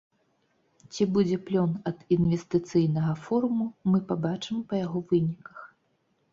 [0.95, 5.57] Ці будзе плён ад інвестыцыйнага форуму, мы пабачым па яго выніках.